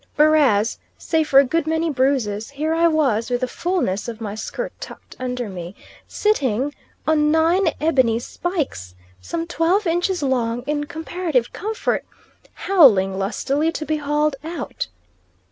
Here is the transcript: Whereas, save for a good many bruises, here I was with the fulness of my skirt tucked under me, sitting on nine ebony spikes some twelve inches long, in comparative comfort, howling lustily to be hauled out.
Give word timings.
Whereas, 0.15 0.79
save 0.97 1.27
for 1.27 1.39
a 1.39 1.43
good 1.45 1.67
many 1.67 1.91
bruises, 1.91 2.49
here 2.49 2.73
I 2.73 2.87
was 2.87 3.29
with 3.29 3.41
the 3.41 3.47
fulness 3.47 4.07
of 4.07 4.19
my 4.19 4.33
skirt 4.33 4.73
tucked 4.81 5.15
under 5.19 5.47
me, 5.47 5.75
sitting 6.07 6.73
on 7.05 7.29
nine 7.29 7.65
ebony 7.79 8.17
spikes 8.17 8.95
some 9.21 9.45
twelve 9.45 9.85
inches 9.85 10.23
long, 10.23 10.63
in 10.63 10.85
comparative 10.85 11.53
comfort, 11.53 12.03
howling 12.53 13.19
lustily 13.19 13.71
to 13.73 13.85
be 13.85 13.97
hauled 13.97 14.35
out. 14.43 14.87